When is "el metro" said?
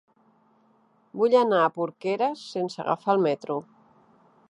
3.19-3.61